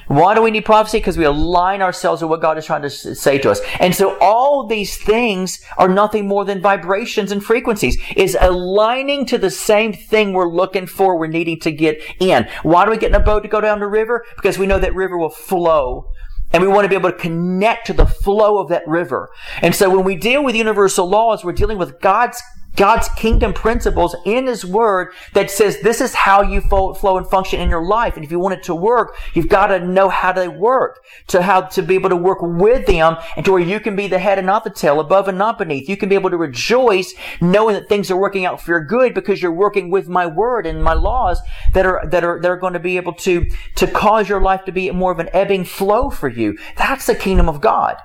Why 0.10 0.34
do 0.34 0.42
we 0.42 0.50
need 0.50 0.66
prophecy? 0.66 0.98
Because 0.98 1.20
we 1.20 1.26
align 1.26 1.84
ourselves 1.84 2.24
with 2.24 2.32
what 2.32 2.42
God 2.42 2.58
is 2.58 2.66
trying 2.66 2.82
to 2.82 2.90
say 2.90 3.38
to 3.38 3.52
us. 3.52 3.62
And 3.80 3.94
so 3.94 4.18
all 4.20 4.66
these 4.66 4.98
things 4.98 5.64
are 5.78 5.88
nothing 5.88 6.28
more 6.28 6.46
than 6.46 6.64
vibrations 6.64 7.32
and 7.32 7.46
frequencies. 7.46 7.96
Is 8.18 8.36
aligning 8.42 9.28
to 9.28 9.38
the 9.38 9.52
same 9.52 9.94
thing 9.94 10.34
we're 10.34 10.50
looking 10.50 10.88
for, 10.88 11.16
we're 11.16 11.28
needing 11.28 11.60
to 11.60 11.72
get 11.72 12.02
in. 12.20 12.48
Why 12.64 12.86
do 12.86 12.92
we 12.92 12.98
get 12.98 13.10
in 13.10 13.22
a 13.22 13.24
boat 13.24 13.44
to 13.44 13.50
go 13.50 13.62
down 13.62 13.80
the 13.80 13.88
river? 13.88 14.26
Because 14.36 14.58
we 14.58 14.66
know 14.66 14.80
that 14.80 14.96
river 14.96 15.16
will 15.16 15.30
flow 15.30 16.08
and 16.52 16.62
we 16.62 16.68
want 16.68 16.86
to 16.86 16.90
be 16.90 16.96
able 16.96 17.12
to 17.12 17.18
connect 17.18 17.88
to 17.88 17.94
the 17.94 18.06
flow 18.06 18.58
of 18.58 18.70
that 18.70 18.88
river. 18.88 19.30
And 19.62 19.76
so 19.76 19.90
when 19.90 20.04
we 20.04 20.16
deal 20.16 20.44
with 20.44 20.56
universal 20.56 21.08
laws, 21.08 21.44
we're 21.44 21.54
dealing 21.54 21.78
with 21.78 22.00
God's 22.00 22.42
God's 22.76 23.10
kingdom 23.10 23.54
principles 23.54 24.16
in 24.26 24.48
His 24.48 24.66
Word 24.66 25.10
that 25.34 25.52
says 25.52 25.82
this 25.82 26.02
is 26.02 26.14
how 26.14 26.42
you 26.42 26.62
flow 26.62 27.18
and 27.18 27.28
function 27.28 27.60
in 27.60 27.70
your 27.70 27.84
life. 27.84 28.16
And 28.16 28.24
if 28.24 28.32
you 28.32 28.40
want 28.40 28.56
it 28.56 28.64
to 28.64 28.76
work, 28.76 29.18
you've 29.34 29.50
got 29.50 29.68
to 29.68 29.86
know 29.86 30.10
how 30.10 30.32
they 30.32 30.48
work, 30.48 31.04
to 31.28 31.42
how 31.42 31.62
to 31.62 31.82
be 31.82 31.96
able 31.96 32.10
to 32.10 32.16
work 32.16 32.40
with 32.42 32.86
them 32.88 33.18
and 33.36 33.46
to 33.46 33.52
where 33.52 33.62
you 33.62 33.80
can 33.80 33.96
be 33.96 34.08
the 34.08 34.20
head 34.20 34.38
and 34.38 34.48
not 34.48 34.64
the 34.64 34.70
tail, 34.70 35.00
above 35.00 35.28
and 35.28 35.38
not 35.38 35.58
beneath. 35.58 35.90
You 35.90 35.98
can 35.98 36.10
be 36.10 36.16
able 36.16 36.30
to 36.30 36.38
rejoice 36.38 37.14
knowing 37.42 37.76
that 37.76 37.90
things 37.90 38.10
are 38.12 38.18
working 38.18 38.46
out 38.46 38.62
for 38.62 38.72
your 38.72 38.86
good 38.86 39.14
because 39.14 39.42
you're 39.42 39.52
working 39.52 39.90
with 39.90 40.08
my 40.08 40.26
Word 40.26 40.66
and 40.66 40.84
my 40.84 40.94
laws 40.94 41.42
that 41.74 41.86
are, 41.86 42.08
that 42.08 42.24
are, 42.24 42.40
that 42.40 42.50
are 42.50 42.58
going 42.58 42.74
to 42.74 42.80
be 42.80 42.98
able 42.98 43.14
to, 43.14 43.46
to 43.76 43.88
cause 43.88 44.30
your 44.30 44.42
life 44.42 44.64
to 44.66 44.72
be 44.72 44.90
more 44.92 45.12
of 45.12 45.20
an 45.20 45.30
ebbing 45.34 45.66
flow 45.66 46.10
for 46.10 46.30
you. 46.30 46.58
That's 46.78 47.08
the 47.08 47.16
kingdom 47.16 47.50
of 47.50 47.62
God. 47.62 47.98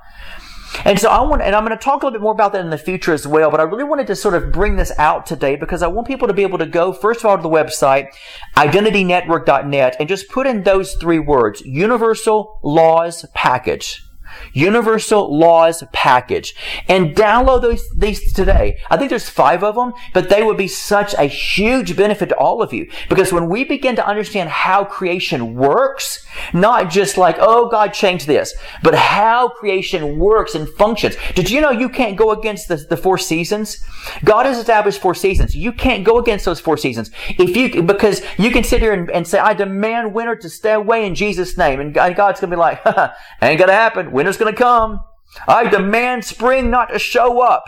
And 0.84 0.98
so 0.98 1.08
I 1.08 1.20
want, 1.22 1.42
and 1.42 1.54
I'm 1.54 1.64
going 1.64 1.76
to 1.76 1.82
talk 1.82 2.02
a 2.02 2.06
little 2.06 2.18
bit 2.18 2.22
more 2.22 2.32
about 2.32 2.52
that 2.52 2.60
in 2.60 2.70
the 2.70 2.78
future 2.78 3.12
as 3.12 3.26
well, 3.26 3.50
but 3.50 3.60
I 3.60 3.62
really 3.64 3.84
wanted 3.84 4.06
to 4.08 4.16
sort 4.16 4.34
of 4.34 4.52
bring 4.52 4.76
this 4.76 4.92
out 4.98 5.26
today 5.26 5.56
because 5.56 5.82
I 5.82 5.86
want 5.86 6.06
people 6.06 6.28
to 6.28 6.34
be 6.34 6.42
able 6.42 6.58
to 6.58 6.66
go, 6.66 6.92
first 6.92 7.20
of 7.20 7.26
all, 7.26 7.36
to 7.36 7.42
the 7.42 7.48
website, 7.48 8.08
identitynetwork.net, 8.56 9.96
and 9.98 10.08
just 10.08 10.28
put 10.28 10.46
in 10.46 10.62
those 10.62 10.94
three 10.94 11.18
words, 11.18 11.60
Universal 11.62 12.60
Laws 12.62 13.24
Package. 13.34 14.04
Universal 14.52 15.36
Laws 15.36 15.84
Package. 15.92 16.54
And 16.88 17.14
download 17.14 17.62
those, 17.62 17.88
these 17.90 18.32
today. 18.32 18.78
I 18.90 18.96
think 18.96 19.10
there's 19.10 19.28
five 19.28 19.62
of 19.62 19.74
them, 19.74 19.92
but 20.12 20.28
they 20.28 20.42
would 20.42 20.56
be 20.56 20.68
such 20.68 21.14
a 21.14 21.24
huge 21.24 21.96
benefit 21.96 22.30
to 22.30 22.36
all 22.36 22.62
of 22.62 22.72
you. 22.72 22.90
Because 23.08 23.32
when 23.32 23.48
we 23.48 23.64
begin 23.64 23.96
to 23.96 24.06
understand 24.06 24.48
how 24.48 24.84
creation 24.84 25.54
works, 25.54 26.23
not 26.52 26.90
just 26.90 27.16
like, 27.16 27.36
oh, 27.38 27.68
God 27.68 27.92
changed 27.92 28.26
this, 28.26 28.54
but 28.82 28.94
how 28.94 29.48
creation 29.48 30.18
works 30.18 30.54
and 30.54 30.68
functions. 30.68 31.16
Did 31.34 31.50
you 31.50 31.60
know 31.60 31.70
you 31.70 31.88
can't 31.88 32.16
go 32.16 32.30
against 32.30 32.68
the, 32.68 32.76
the 32.76 32.96
four 32.96 33.18
seasons? 33.18 33.84
God 34.24 34.46
has 34.46 34.58
established 34.58 35.00
four 35.00 35.14
seasons. 35.14 35.54
You 35.54 35.72
can't 35.72 36.04
go 36.04 36.18
against 36.18 36.44
those 36.44 36.60
four 36.60 36.76
seasons. 36.76 37.10
If 37.30 37.56
you, 37.56 37.82
because 37.82 38.22
you 38.38 38.50
can 38.50 38.64
sit 38.64 38.80
here 38.80 38.92
and, 38.92 39.10
and 39.10 39.26
say, 39.26 39.38
I 39.38 39.54
demand 39.54 40.14
winter 40.14 40.36
to 40.36 40.48
stay 40.48 40.72
away 40.72 41.06
in 41.06 41.14
Jesus' 41.14 41.56
name. 41.56 41.80
And 41.80 41.94
God's 41.94 42.40
going 42.40 42.50
to 42.50 42.56
be 42.56 42.56
like, 42.56 42.84
ain't 43.42 43.58
going 43.58 43.68
to 43.68 43.74
happen. 43.74 44.12
Winter's 44.12 44.36
going 44.36 44.52
to 44.52 44.58
come. 44.58 45.00
I 45.48 45.68
demand 45.68 46.24
spring 46.24 46.70
not 46.70 46.86
to 46.86 46.98
show 46.98 47.40
up. 47.40 47.64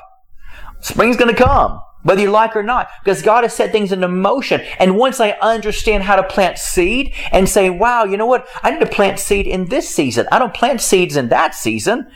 Spring's 0.81 1.17
going 1.17 1.35
to 1.35 1.43
come 1.43 1.81
whether 2.07 2.23
you 2.23 2.31
like 2.31 2.55
or 2.55 2.63
not, 2.63 2.89
because 3.03 3.21
God 3.21 3.43
has 3.43 3.53
set 3.53 3.73
things 3.73 3.91
into 3.91 4.07
motion. 4.07 4.61
And 4.79 4.97
once 4.97 5.19
I 5.19 5.31
understand 5.43 6.05
how 6.05 6.15
to 6.17 6.23
plant 6.23 6.57
seed 6.57 7.13
and 7.33 7.49
say, 7.49 7.69
wow, 7.69 8.05
you 8.05 8.17
know 8.17 8.27
what? 8.27 8.49
I 8.63 8.71
need 8.71 8.81
to 8.81 8.87
plant 8.87 9.19
seed 9.19 9.47
in 9.47 9.67
this 9.67 9.89
season. 9.89 10.29
I 10.31 10.39
don't 10.39 10.55
plant 10.55 10.81
seeds 10.81 11.17
in 11.17 11.29
that 11.31 11.55
season 11.55 12.07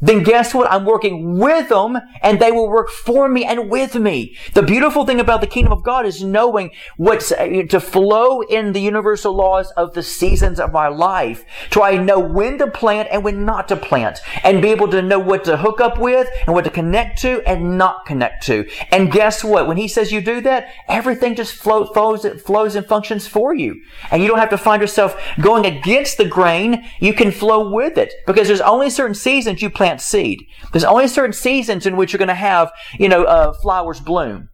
then 0.00 0.22
guess 0.22 0.52
what? 0.52 0.70
I'm 0.70 0.84
working 0.84 1.38
with 1.38 1.70
them 1.70 1.98
and 2.20 2.38
they 2.38 2.52
will 2.52 2.68
work 2.68 2.90
for 2.90 3.28
me 3.28 3.44
and 3.44 3.70
with 3.70 3.94
me. 3.94 4.36
The 4.52 4.62
beautiful 4.62 5.06
thing 5.06 5.20
about 5.20 5.40
the 5.40 5.46
kingdom 5.46 5.72
of 5.72 5.82
God 5.82 6.04
is 6.04 6.22
knowing 6.22 6.70
what's 6.98 7.32
uh, 7.32 7.62
to 7.70 7.80
flow 7.80 8.42
in 8.42 8.72
the 8.72 8.80
universal 8.80 9.32
laws 9.32 9.70
of 9.72 9.94
the 9.94 10.02
seasons 10.02 10.60
of 10.60 10.72
my 10.72 10.88
life. 10.88 11.44
So 11.70 11.82
I 11.82 11.96
know 11.96 12.18
when 12.18 12.58
to 12.58 12.66
plant 12.66 13.08
and 13.10 13.24
when 13.24 13.46
not 13.46 13.68
to 13.68 13.76
plant 13.76 14.20
and 14.44 14.60
be 14.60 14.68
able 14.68 14.88
to 14.88 15.00
know 15.00 15.18
what 15.18 15.44
to 15.44 15.56
hook 15.56 15.80
up 15.80 15.98
with 15.98 16.28
and 16.46 16.54
what 16.54 16.64
to 16.64 16.70
connect 16.70 17.18
to 17.22 17.40
and 17.46 17.78
not 17.78 18.04
connect 18.04 18.44
to. 18.46 18.68
And 18.90 19.10
guess 19.10 19.42
what? 19.42 19.66
When 19.66 19.78
he 19.78 19.88
says 19.88 20.12
you 20.12 20.20
do 20.20 20.42
that, 20.42 20.68
everything 20.88 21.34
just 21.34 21.54
flow, 21.54 21.86
flows, 21.86 22.26
flows 22.42 22.76
and 22.76 22.86
functions 22.86 23.26
for 23.26 23.54
you. 23.54 23.80
And 24.10 24.20
you 24.20 24.28
don't 24.28 24.38
have 24.38 24.50
to 24.50 24.58
find 24.58 24.82
yourself 24.82 25.18
going 25.40 25.64
against 25.64 26.18
the 26.18 26.26
grain. 26.26 26.84
You 27.00 27.14
can 27.14 27.30
flow 27.30 27.70
with 27.70 27.96
it 27.96 28.12
because 28.26 28.46
there's 28.46 28.60
only 28.60 28.90
certain 28.90 29.14
seasons 29.14 29.62
you 29.62 29.70
plant 29.70 29.85
plant 29.86 30.00
seed. 30.00 30.44
There's 30.72 30.84
only 30.84 31.06
certain 31.06 31.32
seasons 31.32 31.86
in 31.86 31.96
which 31.96 32.12
you're 32.12 32.18
going 32.18 32.28
to 32.28 32.34
have, 32.34 32.72
you 32.98 33.08
know, 33.08 33.22
uh, 33.22 33.52
flowers 33.52 34.00
bloom. 34.00 34.48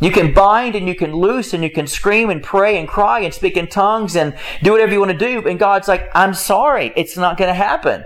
You 0.00 0.10
can 0.10 0.34
bind 0.34 0.74
and 0.74 0.86
you 0.86 0.94
can 0.94 1.14
loose 1.14 1.54
and 1.54 1.62
you 1.62 1.70
can 1.70 1.86
scream 1.86 2.28
and 2.28 2.42
pray 2.42 2.78
and 2.78 2.86
cry 2.86 3.20
and 3.20 3.32
speak 3.32 3.56
in 3.56 3.68
tongues 3.68 4.14
and 4.14 4.36
do 4.62 4.72
whatever 4.72 4.92
you 4.92 4.98
want 4.98 5.12
to 5.12 5.18
do. 5.18 5.48
And 5.48 5.58
God's 5.58 5.88
like, 5.88 6.10
I'm 6.14 6.34
sorry, 6.34 6.92
it's 6.94 7.16
not 7.16 7.38
going 7.38 7.48
to 7.48 7.54
happen. 7.54 8.04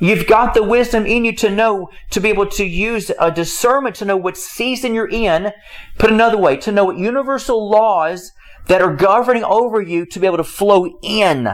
You've 0.00 0.26
got 0.26 0.54
the 0.54 0.64
wisdom 0.64 1.06
in 1.06 1.24
you 1.24 1.36
to 1.36 1.50
know, 1.50 1.90
to 2.10 2.20
be 2.20 2.30
able 2.30 2.46
to 2.46 2.64
use 2.64 3.12
a 3.20 3.30
discernment 3.30 3.94
to 3.96 4.04
know 4.04 4.16
what 4.16 4.36
season 4.36 4.94
you're 4.94 5.10
in. 5.10 5.52
Put 5.98 6.10
another 6.10 6.38
way, 6.38 6.56
to 6.56 6.72
know 6.72 6.86
what 6.86 6.98
universal 6.98 7.70
laws 7.70 8.32
that 8.66 8.82
are 8.82 8.96
governing 8.96 9.44
over 9.44 9.80
you 9.80 10.04
to 10.06 10.18
be 10.18 10.26
able 10.26 10.38
to 10.38 10.44
flow 10.44 10.98
in 11.02 11.46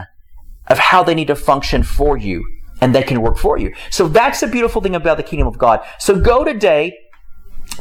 of 0.65 0.79
how 0.79 1.03
they 1.03 1.13
need 1.13 1.27
to 1.27 1.35
function 1.35 1.83
for 1.83 2.17
you 2.17 2.56
and 2.81 2.93
they 2.93 3.03
can 3.03 3.21
work 3.21 3.37
for 3.37 3.57
you. 3.57 3.73
So 3.89 4.07
that's 4.07 4.39
the 4.39 4.47
beautiful 4.47 4.81
thing 4.81 4.95
about 4.95 5.17
the 5.17 5.23
kingdom 5.23 5.47
of 5.47 5.57
God. 5.57 5.85
So 5.99 6.19
go 6.19 6.43
today 6.43 6.97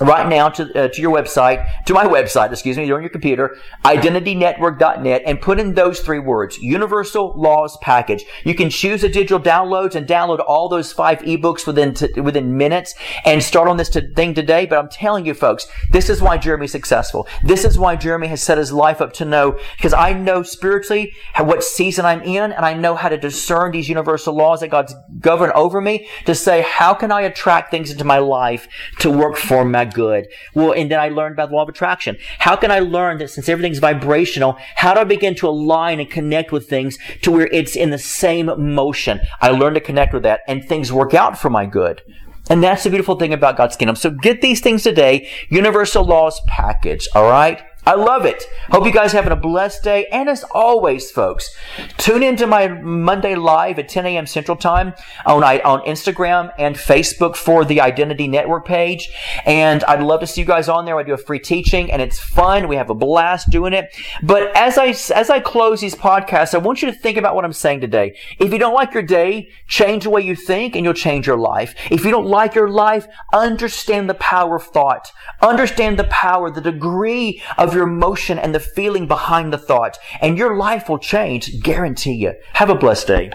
right 0.01 0.29
now 0.29 0.49
to, 0.51 0.85
uh, 0.85 0.89
to 0.89 1.01
your 1.01 1.15
website, 1.15 1.67
to 1.85 1.95
my 1.95 2.05
website, 2.05 2.53
excuse 2.53 2.77
me, 2.77 2.91
on 2.91 3.01
your 3.01 3.09
computer, 3.09 3.57
identitynetwork.net, 3.85 5.23
and 5.25 5.41
put 5.41 5.59
in 5.59 5.75
those 5.75 6.01
three 6.01 6.19
words, 6.19 6.59
Universal 6.59 7.35
Laws 7.37 7.77
Package. 7.81 8.25
You 8.45 8.55
can 8.55 8.71
choose 8.71 9.03
the 9.03 9.09
digital 9.09 9.41
downloads 9.41 9.95
and 9.95 10.07
download 10.07 10.45
all 10.47 10.69
those 10.69 10.93
five 10.93 11.19
ebooks 11.21 11.67
within, 11.67 11.95
t- 11.95 12.21
within 12.21 12.57
minutes 12.57 12.95
and 13.25 13.43
start 13.43 13.69
on 13.69 13.77
this 13.77 13.89
t- 13.89 14.13
thing 14.15 14.35
today. 14.35 14.67
But 14.67 14.79
I'm 14.79 14.89
telling 14.89 15.27
you 15.27 15.35
folks, 15.35 15.67
this 15.91 16.11
is 16.11 16.21
why 16.21 16.39
Jeremy's 16.39 16.73
successful. 16.73 17.27
This 17.43 17.65
is 17.65 17.79
why 17.79 17.97
Jeremy 17.97 18.29
has 18.29 18.43
set 18.43 18.59
his 18.59 18.73
life 18.73 19.01
up 19.01 19.13
to 19.15 19.25
know, 19.25 19.59
because 19.77 19.93
I 19.93 20.13
know 20.13 20.43
spiritually 20.43 21.15
what 21.39 21.63
season 21.63 22.05
I'm 22.05 22.23
in, 22.23 22.53
and 22.53 22.65
I 22.65 22.75
know 22.75 22.95
how 22.95 23.09
to 23.09 23.17
discern 23.17 23.73
these 23.73 23.89
universal 23.89 24.35
laws 24.35 24.61
that 24.61 24.69
God's 24.69 24.95
governed 25.21 25.53
over 25.53 25.81
me 25.81 26.09
to 26.27 26.35
say, 26.35 26.63
how 26.63 26.95
can 26.95 27.11
I 27.11 27.23
attract 27.23 27.71
things 27.71 27.91
into 27.91 28.05
my 28.05 28.19
life 28.19 28.69
to 28.99 29.11
work 29.11 29.37
for 29.37 29.65
my 29.65 29.86
good? 29.87 30.29
Well, 30.55 30.73
and 30.73 30.91
then 30.91 31.01
I 31.01 31.09
learned 31.09 31.35
about 31.35 31.51
the 31.51 31.57
law 31.57 31.63
of 31.63 31.69
attraction. 31.69 32.17
How 32.39 32.57
can 32.57 32.71
I 32.71 32.81
learn 32.81 33.19
that 33.19 33.29
since 33.29 33.49
everything's 33.49 33.79
vibrational, 33.79 34.59
how 34.75 34.95
do 34.95 35.01
I 35.01 35.05
begin 35.05 35.35
to 35.37 35.49
align 35.49 36.01
and 36.01 36.11
connect 36.11 36.53
with 36.53 36.69
things 36.69 36.99
to 37.23 37.31
where 37.31 37.49
it's 37.53 37.77
in 37.77 37.91
the 37.91 37.99
same 37.99 38.75
motion? 38.75 39.21
I 39.41 39.51
learned 39.51 39.77
to 39.77 39.81
connect 39.81 40.13
with 40.13 40.23
that 40.25 40.41
and 40.49 40.65
things 40.65 40.93
work 40.93 41.15
out 41.15 41.39
for 41.39 41.51
my 41.51 41.67
good. 41.67 42.03
And 42.49 42.63
that's 42.63 42.85
the 42.85 42.91
beautiful 42.91 43.17
thing 43.17 43.33
about 43.33 43.57
God's 43.57 43.77
kingdom. 43.77 43.97
So 43.97 44.11
get 44.11 44.41
these 44.41 44.61
things 44.61 44.83
today. 44.83 45.29
Universal 45.49 46.05
Laws 46.05 46.41
package. 46.47 47.09
All 47.15 47.29
right. 47.29 47.63
I 47.87 47.95
love 47.95 48.27
it. 48.27 48.43
Hope 48.71 48.85
you 48.85 48.93
guys 48.93 49.13
having 49.13 49.31
a 49.31 49.37
blessed 49.37 49.85
day. 49.85 50.07
And 50.07 50.29
as 50.29 50.43
always, 50.51 51.09
folks, 51.13 51.55
tune 51.99 52.25
into 52.25 52.45
my 52.45 52.67
Monday 52.67 53.37
live 53.37 53.79
at 53.79 53.89
10 53.89 54.07
a.m. 54.07 54.27
Central 54.27 54.57
Time 54.57 54.93
on, 55.25 55.45
on 55.45 55.81
Instagram 55.83 56.53
and 56.59 56.75
Facebook 56.75 57.37
for 57.37 57.65
the 57.65 57.81
Identity 57.81 58.27
Network 58.27 58.67
page. 58.67 59.09
And 59.45 59.85
I'd 59.85 60.03
love 60.03 60.19
to 60.19 60.27
see 60.27 60.41
you 60.41 60.47
guys 60.49 60.69
on 60.69 60.85
there. 60.85 60.99
I 60.99 61.05
do 61.05 61.15
a 61.15 61.17
free 61.17 61.39
teaching 61.39 61.93
and 61.93 62.03
it's 62.03 62.19
fun. 62.19 62.67
We 62.67 62.75
have 62.75 62.91
a 62.91 62.95
blast 62.95 63.51
doing 63.51 63.73
it. 63.73 63.97
But 64.21 64.57
as 64.57 64.79
I, 64.79 64.89
as 65.15 65.31
I 65.31 65.39
close 65.39 65.81
these 65.81 65.95
podcasts, 65.95 66.55
I 66.55 66.59
want 66.59 66.83
you 66.83 66.91
to 66.91 66.99
think 66.99 67.17
about 67.17 67.37
what 67.37 67.45
I'm 67.45 67.53
saying 67.53 67.83
today. 67.83 68.17
If 68.41 68.53
you 68.53 68.59
don't 68.59 68.75
like 68.75 68.95
your 68.95 69.05
day, 69.05 69.51
change 69.69 70.03
the 70.03 70.11
way 70.11 70.23
you 70.23 70.35
think 70.35 70.75
and 70.75 70.85
you'll 70.85 70.93
change 70.93 71.29
your 71.29 71.39
life. 71.39 71.77
If 71.89 72.05
you 72.05 72.11
don't 72.11 72.27
like 72.27 72.57
your 72.57 72.69
life, 72.69 73.07
understand 73.33 74.11
the 74.11 74.15
power 74.15 74.57
of 74.57 74.65
thought. 74.65 75.13
Understand 75.41 76.01
the 76.01 76.05
power, 76.05 76.51
the 76.51 76.61
degree 76.61 77.41
of 77.57 77.76
your 77.77 77.87
emotion 77.87 78.39
and 78.39 78.53
the 78.53 78.61
feeling 78.61 79.07
behind 79.07 79.53
the 79.53 79.59
thought, 79.59 79.97
and 80.21 80.37
your 80.37 80.57
life 80.57 80.89
will 80.89 80.99
change, 80.99 81.63
guarantee 81.63 82.15
you. 82.15 82.33
Have 82.55 82.71
a 82.71 82.75
blessed 82.75 83.07
day. 83.07 83.33